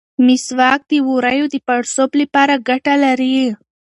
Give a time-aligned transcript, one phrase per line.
[0.25, 3.37] مسواک د ووریو د پړسوب لپاره ګټه لري.